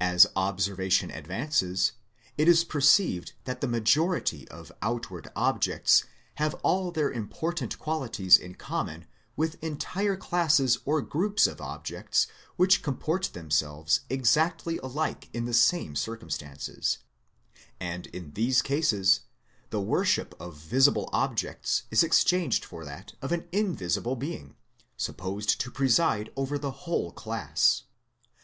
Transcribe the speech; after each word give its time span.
As 0.00 0.28
observation 0.36 1.10
advances, 1.10 1.90
it 2.38 2.46
is 2.46 2.62
perceived 2.62 3.32
that 3.46 3.60
the 3.60 3.66
majority 3.66 4.46
of 4.46 4.70
outward 4.80 5.26
objects 5.34 6.04
have 6.36 6.54
all 6.62 6.92
their 6.92 7.10
important 7.10 7.76
qualities 7.76 8.38
in 8.38 8.54
common 8.54 9.08
with 9.34 9.56
entire 9.64 10.16
classes 10.16 10.78
or 10.84 11.02
groups 11.02 11.48
of 11.48 11.60
objects 11.60 12.28
which 12.54 12.80
comport 12.80 13.30
themselves 13.32 14.02
exactly 14.08 14.78
alike 14.84 15.28
in 15.32 15.46
the 15.46 15.52
same 15.52 15.96
circumstances, 15.96 16.98
and 17.80 18.06
in 18.14 18.34
these 18.34 18.62
cases 18.62 19.22
the 19.70 19.80
worship 19.80 20.32
of 20.40 20.54
visible 20.54 21.08
objects 21.12 21.82
is 21.90 22.04
exchanged 22.04 22.64
for 22.64 22.84
that 22.84 23.14
of 23.20 23.32
an 23.32 23.48
invisible 23.50 24.14
GENERAL 24.14 24.46
CONSENT 24.46 24.52
OF 24.52 25.08
MANKIND 25.08 25.18
159 25.26 25.26
Being 25.26 25.48
supposed 25.58 25.60
to 25.60 25.70
preside 25.72 26.32
over 26.36 26.56
the 26.56 26.82
whole 26.82 27.10
class. 27.10 27.82